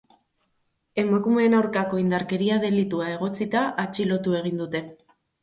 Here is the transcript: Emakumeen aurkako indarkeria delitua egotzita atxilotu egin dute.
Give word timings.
Emakumeen 1.03 1.55
aurkako 1.57 1.99
indarkeria 2.05 2.57
delitua 2.65 3.11
egotzita 3.13 3.63
atxilotu 3.85 4.37
egin 4.43 4.61
dute. 4.65 4.85